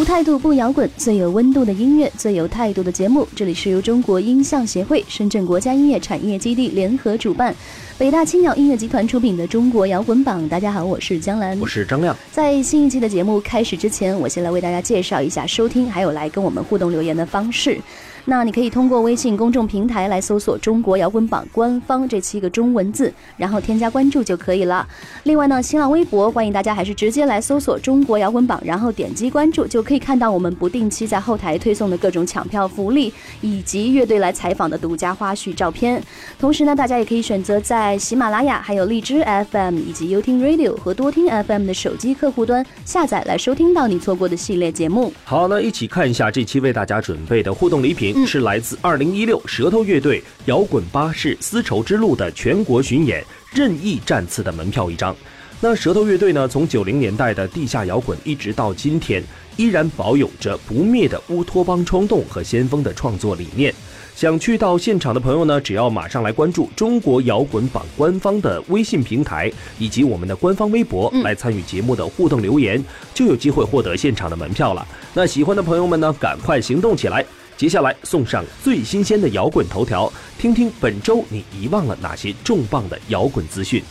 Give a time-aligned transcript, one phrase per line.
[0.00, 3.28] 无态度不摇滚，最有温度的音乐，最有态度的节目。
[3.36, 7.54] 这里是由中国音像协会、深圳国家音乐产业基地联合主办，
[7.98, 10.42] 北大青鸟音乐集团出品的《中国摇滚榜》。
[10.48, 12.16] 大家好，我是江兰，我是张亮。
[12.32, 17.78] 在新一期的节目开始之前，我先来为大家介绍一下收听还有来跟我们互动留言的方式。
[18.26, 24.86] 那你可以通过微信公众平台来搜索“中国摇滚榜”官方这七个中文字，然后添加关注就可以了。
[25.24, 36.02] 另外呢，新浪微博欢迎大家还是直接来搜索“中国摇滚榜”，然后点击关注就可以看到我们不定期在后台推送的各种抢票福利，以及乐队来采访的独家花絮照片。
[36.38, 45.12] 同时呢，大家也可以选择在喜马拉雅、还有荔枝 FM 以及优听 Radio 和多听 FM 的手机客户端下载来收听到你错过的系列节目。
[45.24, 48.09] 好，那一起看一下这期为大家准备的互动礼品。
[48.26, 55.14] 是来自二零一六舌头乐队摇滚巴士丝绸之路的全国巡演任意站次的门票一张。
[55.60, 59.22] 那舌头乐队呢，从九零年代的地下摇滚一直到今天，
[59.56, 63.74] 依然保有着不灭的乌托邦冲动和先锋的创作理念。
[64.16, 72.82] 想去到现场的朋友呢，只要马上来关注中国摇滚榜官方的微信平台以及我们的官方微博，来参与节目的互动留言，
[73.14, 74.86] 就有机会获得现场的门票了。
[75.12, 77.24] 那喜欢的朋友们呢，赶快行动起来！
[77.60, 83.84] 接下来送上最新鲜的摇滚头条，听听本周你遗忘了哪些重磅的摇滚资讯。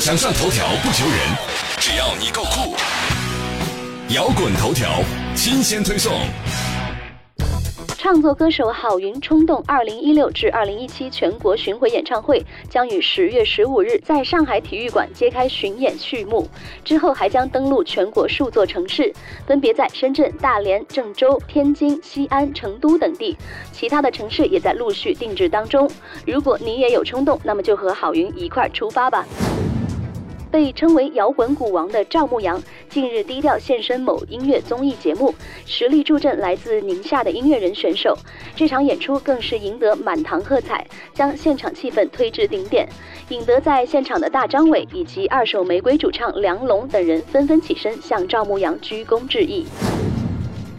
[0.00, 1.18] 想上头条不求人，
[1.78, 2.74] 只要你够酷。
[4.12, 4.90] 摇滚头条
[5.36, 6.12] 新鲜推送。
[7.96, 16.44] 创作歌手郝云冲动二零一六至二零一七全国巡回演唱会将于十月十五日在上海体育馆揭开巡演序幕，
[16.84, 19.14] 之后还将登陆全国数座城市，
[19.46, 23.36] 分别在深圳、大连、郑州、天津、西安、成都等地，
[23.70, 25.88] 其他的城市也在陆续定制当中。
[26.26, 29.24] 如果你也有冲动，那么就和郝云一块出发吧。
[30.54, 35.34] 被称为摇滚鼓王的赵牧阳近日低调现身某音乐综艺节目，
[35.66, 38.16] 实力助阵来自宁夏的音乐人选手。
[38.54, 42.88] 这场演出更是赢得满堂喝彩，将现场气氛推至顶点，
[43.30, 49.66] 引得在现场的大张伟以及二手玫瑰主唱梁龙等人纷纷起身向赵牧阳鞠躬致意。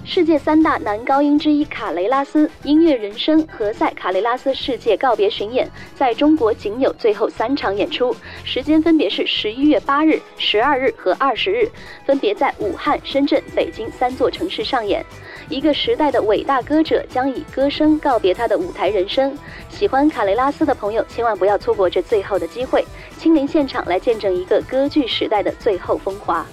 [0.07, 11.67] 世界三大男高音之一卡雷拉斯音乐人生何塞卡雷拉斯世界告别巡演，在中国仅有最后三场演出，时间分别是十一月八日、十二日和二十日，
[12.05, 15.03] 分别在武汉、深圳、北京三座城市上演。
[15.49, 19.35] 一个时代的伟大歌者将以歌声告别他的舞台人生。
[19.69, 22.85] 喜欢卡雷拉斯的朋友千万不要错过这最后的机会，
[23.17, 26.45] 亲临现场来见证一个歌剧时代的最后风华。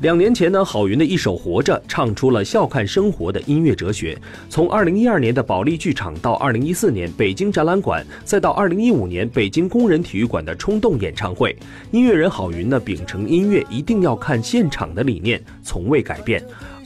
[0.00, 4.16] 两年前呢，郝云的一首《活着》唱出了笑看生活的音乐哲学。
[4.48, 11.56] 从二零一二年的保利剧场到二零一四年北京展览馆，再到二零一五年北京工人体育馆的冲动演唱会，
[11.90, 16.40] 音乐人郝云呢秉承音乐一定要看现场的理念，从未改变。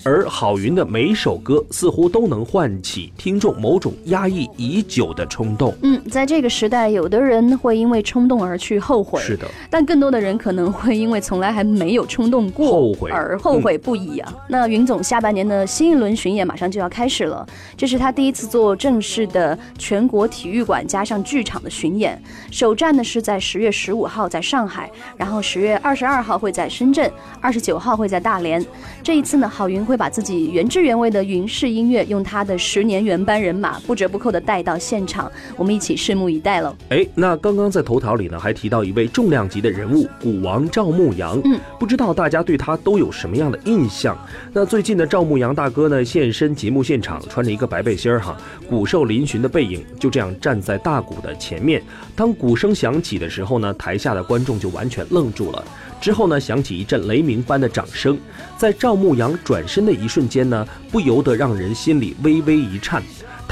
[0.04, 5.72] 而郝云的每首歌似乎都能唤起听众某种压抑已久的冲动。
[5.82, 14.32] 嗯，在这个时代，有的人会因为冲动而去后悔，是的，但更多的人可能会因为从来还没有冲动过，后悔而后悔不已啊。
[14.48, 17.46] 那云总下半年的新一轮巡演马上就要开始了，
[17.76, 22.20] 这是他第一次做正式的全国体育馆加上剧场的巡演。
[22.50, 27.08] 首站呢是在十月十五号在上海，然后十月二十二号会在深圳，
[27.40, 28.64] 二十九号会在大连。
[29.02, 36.74] 这一次呢，郝云会把自己原汁原味的云式音乐，用他的十年原班人马不折不扣的带到现场，我们一起拭目以待喽。
[36.88, 41.40] 哎，那刚刚在头条里呢，还提到一位重量级的人物——鼓王赵牧阳。
[41.44, 44.16] 嗯，不知道大家对他都有什么样的印象？
[44.52, 48.36] 那最近的赵牧阳大哥呢，现身节目现场，穿着一个白背心儿哈，
[48.68, 51.82] 骨瘦嶙峋的背影，就这样站在大鼓的前面。
[52.14, 55.64] 当鼓声响起的时候呢，台下的观众就完全愣住了。
[56.00, 58.18] 之后呢，响起一阵雷鸣般的掌声，
[58.56, 63.02] 在赵牧阳转身那一瞬间呢，不由得让人心里微微一颤。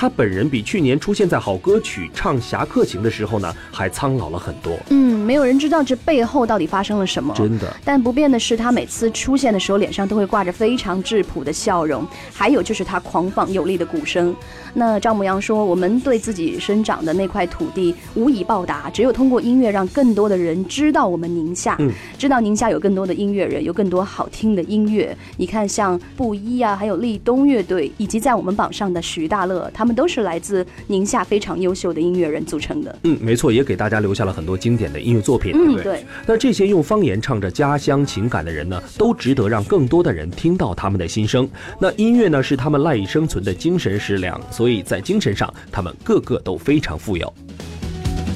[0.00, 4.74] 他本人比去年出现在好歌曲唱侠客行的时候呢，还苍老了很多。
[4.88, 7.34] 嗯，没有人知道这背后到底发生了什么。
[7.36, 7.70] 真的。
[7.84, 12.02] 但不变的是，他每次出现的时候，脸上都会挂着非常质朴的笑容。
[12.32, 14.34] 还有就是他狂放有力的鼓声。
[14.72, 25.14] 那赵牧阳说：“我们对自己生长的那块土地无以报答，只有通过音乐让更多的人知道我们宁夏，嗯知道宁夏有更多的音乐人，有更多好听的音乐。
[25.36, 32.98] 你看，像布衣啊，还有立冬乐队，以及在我们榜上的徐大乐，他们都是来自宁夏非常优秀的音乐人组成的。
[33.04, 35.52] 嗯，没错，也给大家留下了很多经典的音乐作品。
[35.54, 36.04] 嗯，对。
[36.26, 41.48] 那这些用方言唱着家乡情感的人呢，都值得让更多的人听到他们的心声。
[41.78, 45.30] 那音乐呢，是他们赖以生存的精神食粮，所以在精神。
[45.34, 47.32] 上，他们个个都非常富有。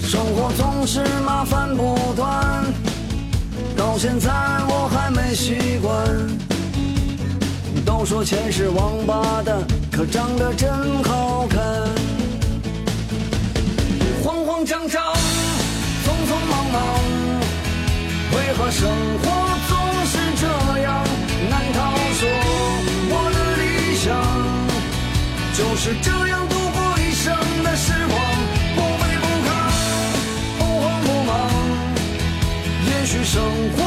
[0.00, 2.64] 生活总是麻烦不断，
[3.76, 4.30] 到现在
[4.68, 6.06] 我还没习惯。
[7.84, 9.58] 都说钱是王八蛋，
[9.96, 10.68] 可长得真
[11.04, 11.62] 好看。
[14.24, 15.00] 慌慌张张，
[16.04, 16.82] 匆匆忙忙，
[18.32, 18.90] 为何生
[19.22, 19.24] 活
[19.68, 19.72] 总
[20.04, 20.46] 是这
[20.82, 21.04] 样？
[21.48, 22.28] 难道说
[23.08, 24.10] 我的理想
[25.54, 27.32] 就是这样度过一生
[27.62, 27.76] 的？
[27.76, 28.18] 时光
[28.74, 29.48] 不卑不亢，
[30.58, 31.30] 不慌不忙。
[32.88, 33.40] 也许生
[33.76, 33.78] 活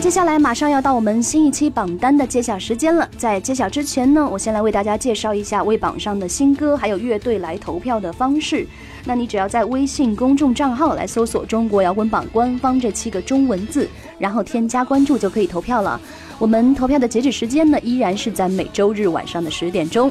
[0.00, 3.08] 接下来马上要到我们新一期榜单的揭晓时间了。
[3.18, 8.66] 在揭晓之前呢，我先来为大家介绍一下为榜上的新歌还有乐队来投票的方式。
[9.04, 13.86] 那你只要在微信公众账号来搜索“中国摇滚榜”官方这七个中文字，
[14.18, 16.00] 然后添加关注就可以投票了。
[16.38, 20.10] 我们投票的截止时间呢，依然是在每周日晚上的十点钟。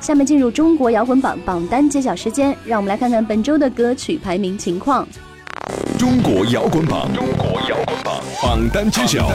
[0.00, 5.06] 下面进入中国摇滚榜榜单揭晓时间，让我们来看看本周的歌曲排名情况。
[6.00, 9.30] 中国摇滚榜，中国摇滚榜榜单揭晓。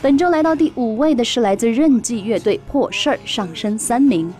[0.00, 4.32] 本周来到第五位的是来自任记乐队《破事儿》，上升三名。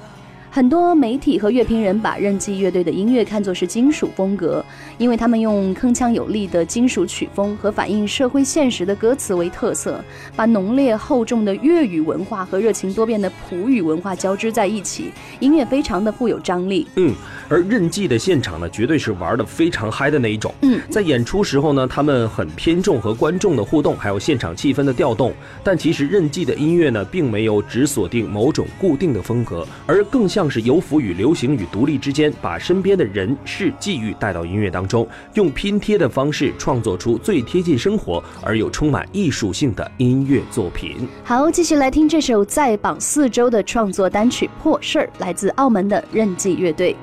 [0.53, 4.65] 很多媒体和乐评人把任记乐队的音乐看作是金属风格，
[4.99, 10.05] 因为他们用铿锵有力的金属曲风和反映社会现实的歌词为特色，
[10.35, 16.85] 把浓烈厚重的粤语文化和热情多变的普语文化交织在一起，音乐非常的富有张力。
[16.97, 17.15] 嗯，
[17.49, 20.53] 而任记的现场呢，绝对是玩的非常嗨的那一种。
[20.63, 25.33] 嗯，在演出时候呢，他们很偏重和观众的互动，还有现场气氛的调动。
[25.63, 30.40] 但其实任记的音乐呢，并没有只锁定某种固定的风格，而更像。
[30.41, 41.07] 像是游浮与流行与独立之间，把身边的人事际遇带到音乐当中，用拼贴的方式创作出最贴近生活而又充满艺术性的音乐作品。
[41.23, 46.97] 好，继续来听这首在榜四周的创作单曲《破事儿》，来自澳门的任记乐队。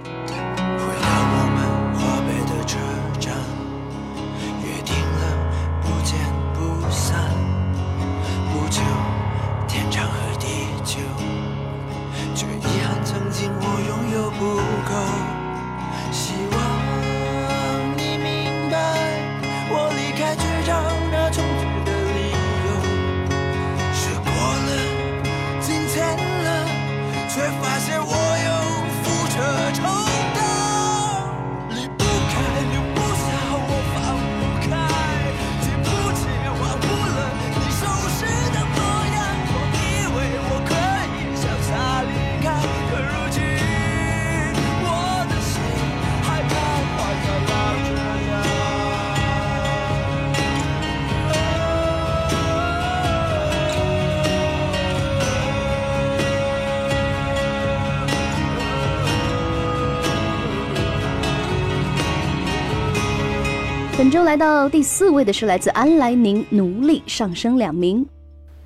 [64.08, 68.08] 本周来到第四位的是来自安来宁，奴隶上升两名。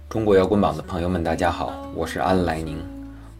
[0.07, 2.77] 中国摇滚榜的朋友们，大家好，我是安来宁。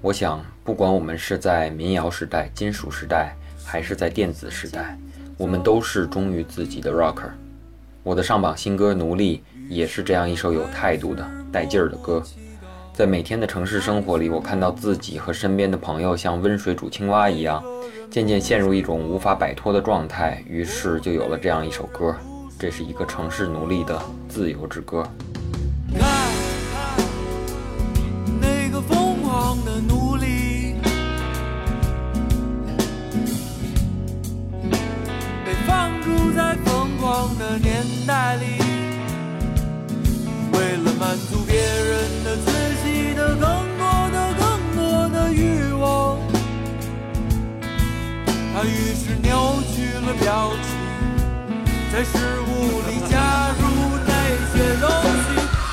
[0.02, 4.98] 我想，不管我们是在民谣时代、金属时代，还是在电子时代，
[5.38, 7.30] 我们都是忠于自己的 rocker。
[8.02, 12.24] 我的上榜新歌《奴隶》也是这样一首有态度的、带劲儿的歌。
[12.96, 17.64] 在每天的城市生活里，我看到自己和身边的朋友像温水煮青蛙一样。
[18.10, 22.16] 渐渐陷入一种无法摆脱的状态，于是就有了这样一首歌。
[22.60, 25.04] 这是一个城市奴隶的自由之歌。
[28.40, 30.76] 那个疯狂的奴隶，
[35.44, 38.46] 被放逐在疯狂的年代里，
[40.54, 42.52] 为了满足别人的自
[42.86, 43.36] 己的
[48.62, 50.70] 他于是扭曲了表情。
[51.92, 53.64] 在食物里加入
[54.06, 54.14] 那
[54.54, 54.88] 些东
[55.24, 55.26] 西，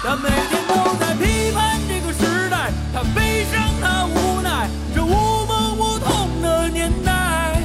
[0.02, 7.60] 他每天都在批判这个时代，他悲伤，他无奈，这无梦无痛的年代，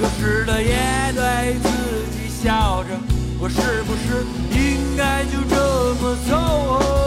[0.00, 1.68] 有时他也对自
[2.16, 2.96] 己笑着，
[3.38, 4.24] 我是不是
[4.58, 7.05] 应该就这么走？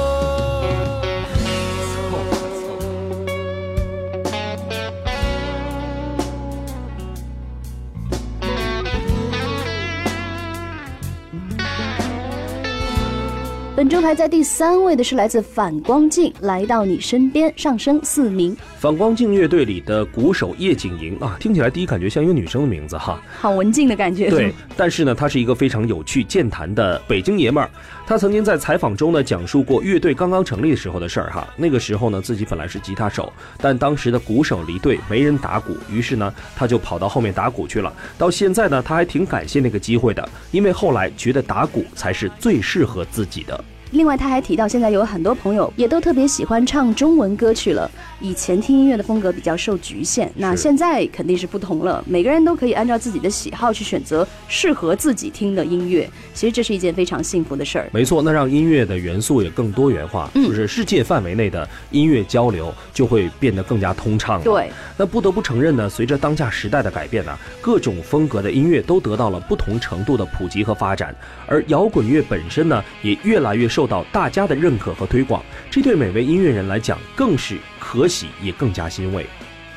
[13.79, 18.53] 本周排在第三位的是来自反光镜，来到你身边，上升四名。
[18.77, 23.21] 反光镜乐队里的鼓手叶景莹啊，听起来第一感觉像一个女生的名字哈。
[23.39, 24.29] 好文静的感觉。
[24.29, 27.69] 对，但是呢，她是一个非常有趣、健谈的北京爷们儿。
[28.09, 31.47] 他曾经在采访中呢，讲述过乐队刚刚成立的时候的事儿哈。
[31.55, 37.93] 那个时候呢，自己本来是吉他手，但当时的鼓手离队，没人打鼓，于是呢，他就跑到后面打鼓去了。
[38.17, 43.63] 到现在呢，他还挺感谢那个机会的，因为后来觉得打鼓才是最适合自己的。
[43.91, 47.89] 另外，他还提到，现在有很多朋友也都特别喜欢唱中文歌曲了。
[48.19, 52.03] 以前听音乐的风格比较受局限，那现在肯定是不同了。
[52.05, 56.07] 每个人都可以按照自己的喜好去选择适合自己听的音乐。
[56.33, 57.89] 其实这是一件非常幸福的事儿。
[57.91, 64.43] 没错，那让音乐的元素也更多元化，就是世界范围内的音乐交流就会变得更加通畅了。
[64.43, 71.15] 对，那不得不承认呢，随着当下时代的改变呢，各种风格的音乐都得到了不同程度的普及和发展，
[71.47, 75.43] 而摇滚乐本身呢，也越来越受到大家的认可和推广。
[75.69, 77.57] 这对每位音乐人来讲，更是。
[77.79, 79.25] 可喜也更加欣慰。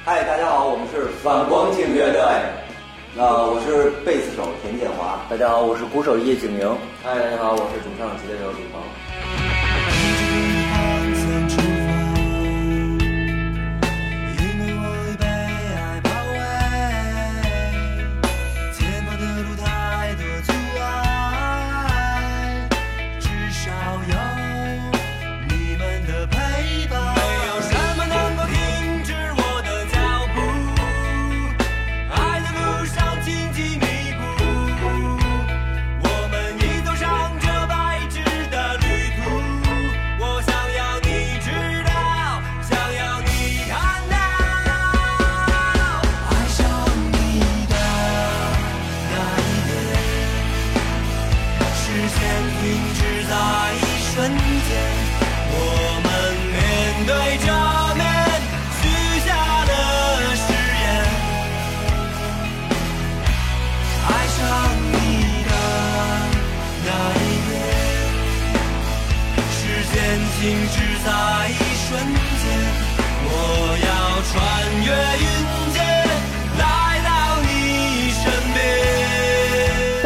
[0.05, 2.21] 嗨，大家好，我们是反光镜乐队。
[3.15, 5.19] 那我是贝斯手田建华。
[5.31, 6.77] 大家好，我是鼓手叶景莹。
[7.03, 9.52] 嗨，大家好，我是主唱吉他手李鹏。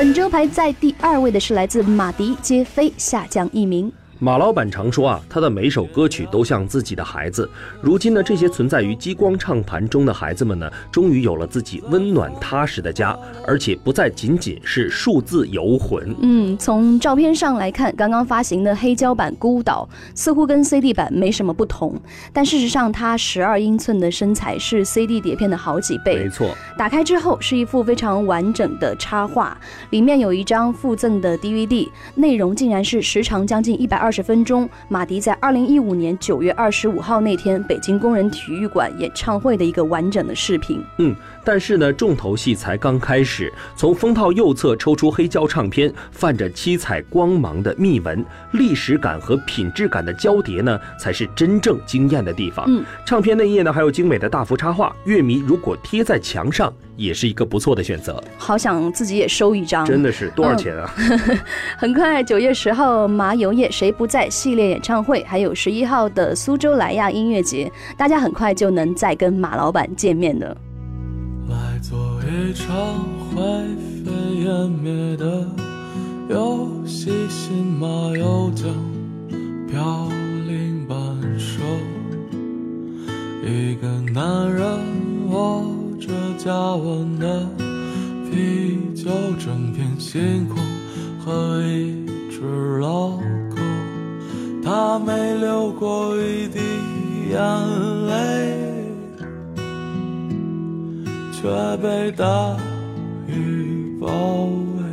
[0.06, 3.92] 本周排在第二位的是来自马迪，皆非下降一名。
[4.18, 7.48] 马老板常说啊，他的每首歌曲都像自己的孩子。
[7.82, 13.14] 如今呢，这些存在于激光唱盘中的孩子们呢，终于有了自己温暖踏实的家，
[13.46, 16.16] 而且不再仅仅是数字游魂。
[16.22, 19.86] 嗯，从照片上来看，刚刚发行的黑胶版《孤岛》
[20.18, 21.94] 似乎跟 CD 版没什么不同，
[22.32, 26.16] 但事实上，它十二英寸的身材是 CD 碟片的好几倍。
[26.16, 29.54] 没错，打开之后是一幅非常完整的插画，
[29.90, 34.05] 里面有一张附赠的 DVD，内容竟然是时长将近一百二。
[34.06, 40.80] 二十分钟，马迪在二零一五年九月二十五号那天北京工人体育馆演唱会的一个完整的视频。
[40.98, 41.12] 嗯，
[41.44, 43.52] 但是呢，重头戏才刚开始。
[43.74, 52.64] 从封套右侧抽出黑胶唱片，泛着七彩光芒的密纹，历史感和品质感的交叠呢，才是真正惊艳的地方。
[52.68, 56.72] 嗯，唱片内页呢还有精美的大幅插画，乐迷如果贴在墙上。
[56.96, 60.90] 也是一个不错的选择，好想自己也收一张，真的是多少钱啊？
[61.76, 70.56] 很快九月十号麻油叶谁不在系列演唱会，还有十一号的苏州莱亚音乐节，大家很快就能再跟马老板见面了。
[71.48, 72.66] 来做一场
[73.30, 73.42] 灰
[74.02, 74.10] 飞
[74.44, 75.46] 烟灭的
[76.30, 77.86] 游戏，新马
[78.16, 78.66] 又将
[79.70, 80.08] 飘
[80.46, 80.96] 零半
[81.38, 81.60] 生，
[83.44, 84.64] 一个男人
[85.28, 85.75] 我。
[86.06, 87.44] 着加温的
[88.30, 90.56] 啤酒，整片星空
[91.18, 93.10] 和一只老
[93.50, 93.56] 狗，
[94.62, 96.60] 它没流过一滴
[97.30, 97.40] 眼
[98.06, 98.12] 泪，
[101.32, 102.56] 却被大
[103.26, 104.84] 雨包围。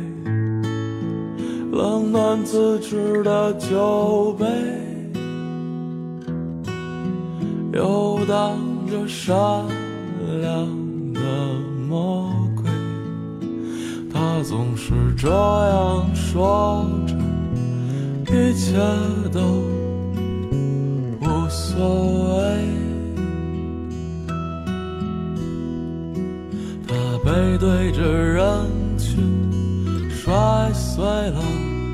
[1.70, 4.46] 冷暖自知的酒杯，
[7.72, 8.58] 游荡
[8.90, 9.36] 着善
[14.86, 17.14] 是这样说着，
[18.34, 18.76] 一切
[19.32, 19.40] 都
[21.22, 22.68] 无所谓。
[26.86, 28.44] 他背对着人
[28.98, 31.40] 群，摔碎了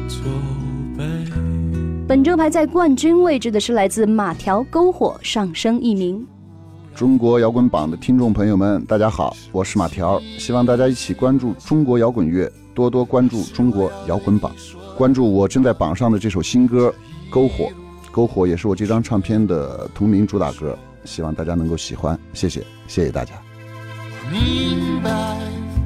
[0.08, 0.16] 酒
[0.98, 1.04] 杯。
[2.08, 6.26] 本周排在冠军位置的是来自马条篝火上升一名。
[6.96, 14.50] 中国摇滚榜的听众朋友们，大家好，我是马条，希望大家一起关注中国摇滚乐，多多关注中国摇滚榜，
[14.96, 16.90] 关注我正在榜上的这首新歌
[17.34, 17.66] 《篝火》，
[18.10, 23.34] 篝火也是我这张唱片的同名主打歌，希望大家能够喜欢，谢谢，谢谢大家。
[24.32, 25.10] 明白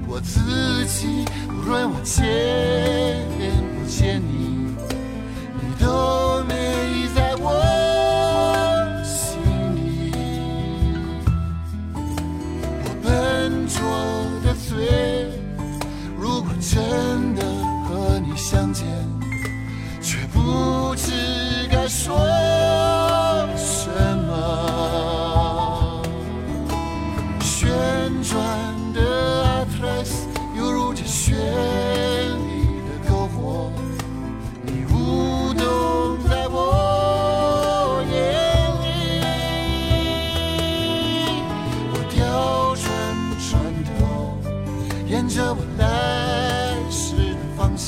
[0.07, 2.01] 我自己，无论我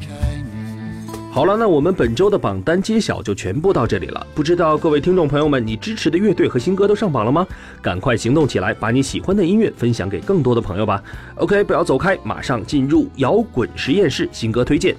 [0.01, 1.33] 开你。
[1.33, 4.27] 好了，那我们本周的榜单揭晓就全部到这里了。
[4.35, 7.47] 不知道各位听众朋友们，你支持的乐队和新歌都上榜了吗？
[7.83, 11.03] 赶快行动起来，把你喜欢的音乐分享给更多的朋友吧。
[11.37, 14.97] OK，不要走开，马上进入摇滚实验室新歌推荐。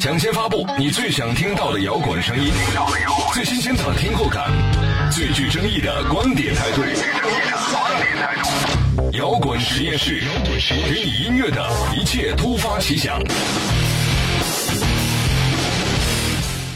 [0.00, 2.52] 抢先发布你最想听到的摇滚声音，
[3.32, 4.50] 最新鲜的听后感，
[5.10, 6.82] 最具争议的观点态度。
[9.16, 10.20] 摇滚实验室，
[10.92, 11.64] 给你音乐的
[11.96, 13.16] 一切突发奇想。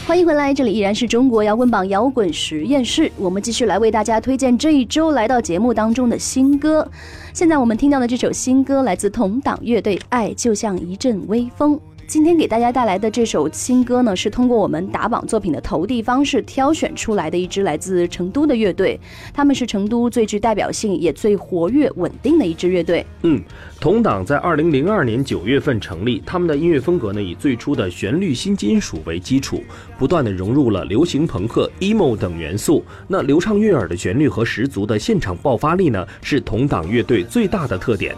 [0.07, 6.89] 欢迎回来，这里依然是中国摇滚榜摇滚实验室，我们继续来为大家推荐这一周来到节目当中的新歌。
[7.33, 11.75] 现在我们听到的这首新歌来自同党乐队《爱就像一阵微风》。
[12.09, 18.99] 今天给大家带来的这首新歌呢，是通过我们打榜作品的投递方式挑选出来的一支来自成都的乐队，
[19.31, 23.05] 他们是成都最具代表性也最活跃稳定的一支乐队。
[23.21, 23.39] 嗯，
[23.79, 29.61] 同党在二零零二年九月份成立，他们的音乐风格呢以最初的旋律新金属为基础，
[29.99, 32.83] 不断的融入了流行朋克、emo 等元素。
[33.07, 38.15] 那流畅悦耳的旋律和十足的现场爆发力呢，是同党乐队最大的特点。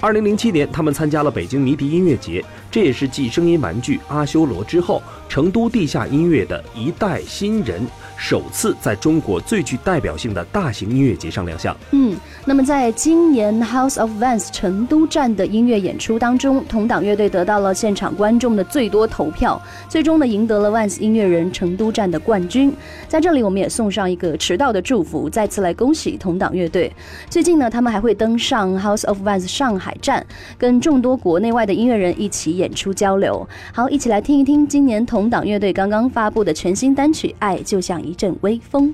[0.00, 7.80] 二零零七年，他们参加了北京迷笛音乐节，这也是继声音玩具、阿修罗之后，成都地下音乐的一代新人
[8.16, 11.76] 首次在中国最具代表性的大型音乐节上亮相。
[11.92, 22.74] 嗯，那么在今年 House of Vans 成都站的音乐演出当中，同党乐队得到了现场观众的最多投票，最终呢赢得了 Vans 音乐人成都站的冠军。
[23.06, 26.92] 在这里，我们也送上一个迟到的祝福，再次来恭喜同党乐队。
[27.30, 30.26] 最近呢，他们还会登上 House of Vans 上海站，
[30.58, 33.46] 跟众多国内外的音乐人一起演演出交流。
[33.72, 38.88] 好，一起来听一听今年同党乐队刚刚发布的全新单曲《爱就像一阵微风》。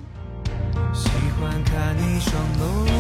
[0.93, 1.09] 喜
[1.41, 2.91] 欢看你双眸，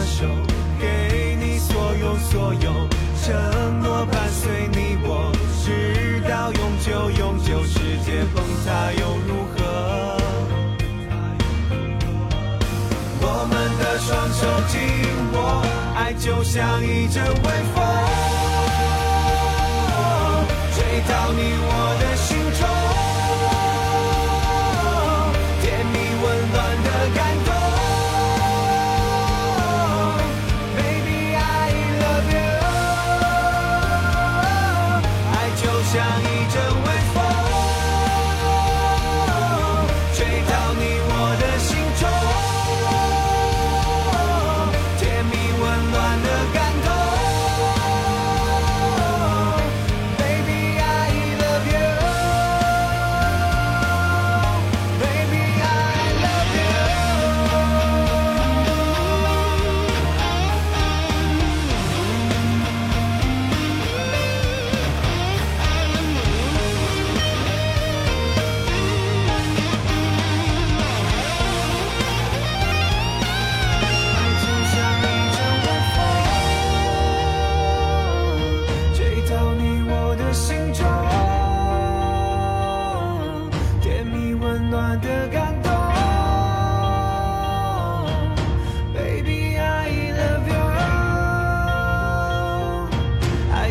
[0.00, 0.24] 的手，
[0.80, 2.88] 给你所有所有，
[3.22, 5.30] 承诺伴随你我，
[5.62, 9.58] 直到永久永久，世界崩塌又如何？
[13.20, 14.80] 我们的双手紧
[15.34, 15.62] 握，
[15.94, 17.84] 爱就像一阵微风，
[20.72, 21.40] 吹到你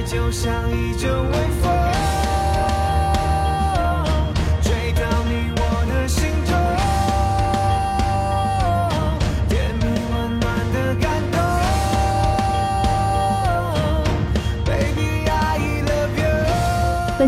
[0.10, 1.89] 就像一阵微风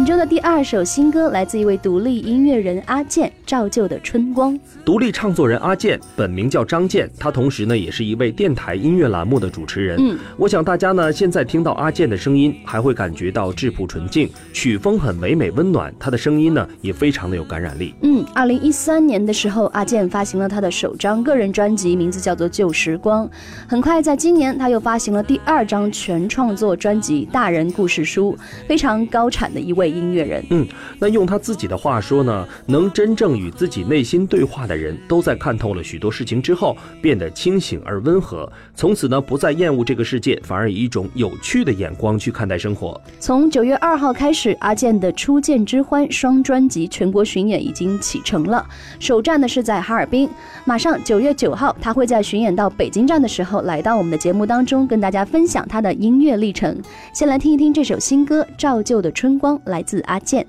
[0.02, 4.60] 本周的第二首新歌来自一位独立音乐人阿健，照旧的春光。
[4.84, 9.98] 独立唱作人阿健，本名叫张健，他同时呢也是一位电台音乐栏目的主持人。
[10.00, 17.94] 嗯，我想大家呢现在听到阿健的声音，还会感觉到质朴纯净，曲风很唯美温暖，他的声音呢也非常的有感染力。
[18.02, 23.28] 嗯，二零一三年的时候，阿健发行了他的首张个人专辑，名字叫做《旧时光》。
[23.68, 28.36] 很快在今年，他又发行了第二张全创作专辑《大人故事书》，
[28.68, 30.44] 非常高产的一位音乐人。
[30.50, 43.00] 嗯，那用他自己的话说呢，能真正与自己内心对话的人，都在看透了许多事情之后，变得清醒而温和，从此呢不再厌恶这个世界，反而以一种有趣的眼光去看待生活。
[43.20, 48.66] 从九月二号开始，阿健的《初见之欢》双专辑全国巡演已经启程了，
[49.00, 50.30] 首站呢是在哈尔滨。
[50.66, 56.80] 马上九月九号，他会在巡演到北京站的时候，来到我们的节目当中，跟大家分享他的音乐历程。
[57.14, 60.46] 先来听一听这首新歌《照旧的春光》，来自阿健。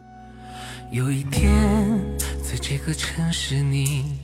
[0.90, 1.50] 有一天，
[2.42, 4.18] 在这个城市你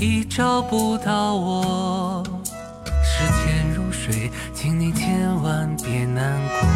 [0.00, 2.24] 已找不到我，
[3.04, 6.68] 时间如水，请你千万别难过。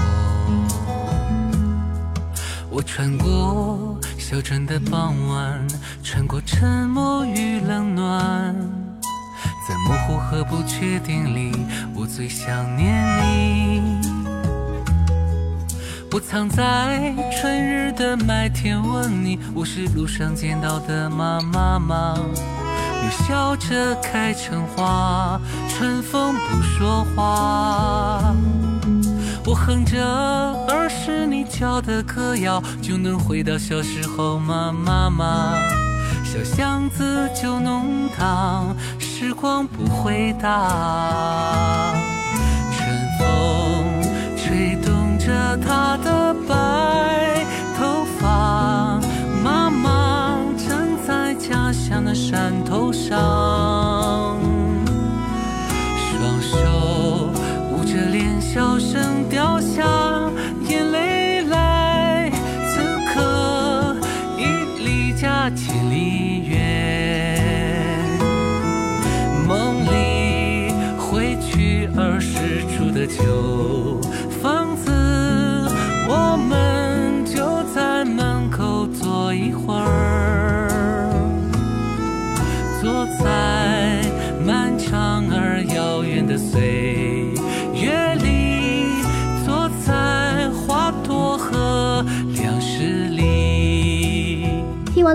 [2.71, 5.67] 我穿过小镇的傍晚，
[6.03, 8.55] 穿过沉默与冷暖，
[9.69, 11.53] 在模糊和不确定里，
[11.95, 14.12] 我最想念你。
[16.15, 22.15] 我藏在春日的麦田，问你我是路上见到的妈妈吗？
[23.03, 28.35] 你笑着开成花，春风不说话。
[29.47, 30.05] 我哼着
[30.69, 34.71] 儿时你教的歌谣，就能回到小时候吗？
[34.71, 35.55] 妈妈，
[36.23, 42.02] 小巷子旧弄堂，时光不回答。
[45.25, 47.47] 着她的白
[47.79, 49.01] 头发，
[49.45, 54.37] 妈妈站在家乡的山头上，
[55.97, 57.31] 双手
[57.71, 59.85] 捂着脸，笑声掉下
[60.69, 62.29] 眼泪来。
[62.67, 62.81] 此
[63.15, 63.97] 刻
[64.37, 64.45] 已
[64.85, 67.39] 离家千里远，
[69.47, 74.02] 梦里回去儿时住的旧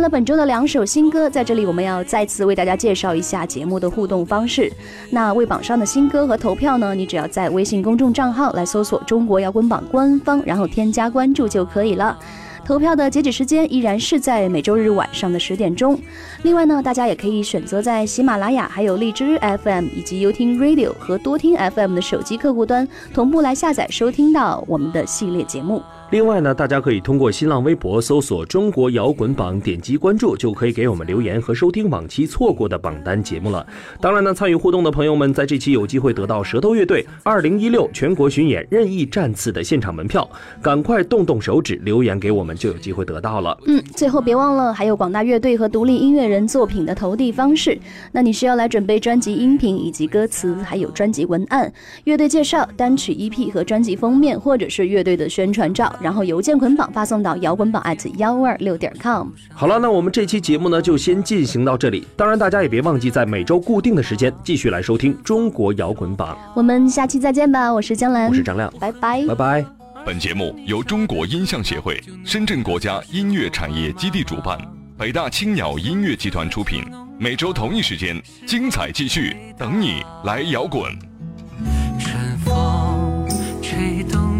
[0.07, 4.71] 了本周的两首新歌，在这里我们要再次为大家介绍一下节目的互动方式。
[5.09, 12.17] 那为榜上的新歌和投票呢，你只要在微信公众账号来搜索“中国摇滚榜”官方，然后添加关注就可以了。
[12.63, 15.99] 投票的截止时间依然是在每周日晚上的十点钟。
[16.43, 25.81] 另外呢，大家也可以选择在喜马拉雅、还有荔枝 FM 以及优听 Radio 和多听 FM 的手机客户端同步来下载收听到我们的系列节目。
[26.09, 33.67] 另外呢，大家可以通过新浪微博搜索“中国摇滚榜”，点击关注，就可以给我们留言和收听往期错过的榜单节目了。
[33.99, 40.25] 当然呢，参与互动的朋友们，在这期有机会得到舌头乐队二零一六全国巡演任意站次的现场门票，
[40.61, 43.57] 赶快动动手指留言给我们，就有机会得到了。
[43.65, 47.77] 嗯，最后别忘了还有广大乐队和独立音乐人作品的投递方式。
[48.13, 51.69] 那你需要来准备专辑音频以及歌词，还有专辑文案、
[52.05, 59.29] 乐队介绍、单曲 EP 和专辑封面，或者是乐队的宣传照，然后邮件捆绑发送到摇滚榜 at 幺二六点 com。
[59.53, 62.07] 好了，那我们这期节目呢就先进行到这里。
[62.15, 66.37] 当然，大家也别忘记在每周固定的时间继续来收听中国摇滚榜。
[66.55, 69.65] 我们下期再见吧，我是江兰，我是张亮，拜拜，拜拜。
[70.05, 74.57] 本节目由中国音像协会、深圳国家音乐产业基地主办，
[74.97, 76.81] 北大青鸟音乐集团出品。
[77.19, 80.83] 每周同一时间，精彩继续，等你来摇滚。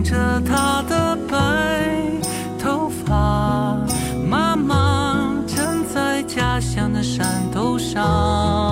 [0.09, 1.35] 着她的白
[2.57, 3.77] 头发，
[4.25, 8.66] 妈妈站在家乡的山头上。